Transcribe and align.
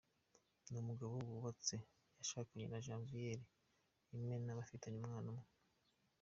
Ni 0.69 0.77
Umugabo 0.83 1.13
wubatse, 1.29 1.75
yashakanye 2.17 2.65
na 2.67 2.83
Janviere 2.85 3.43
Imena 4.17 4.57
bafitanye 4.59 4.97
umwana 4.99 5.27
umwe. 5.33 5.47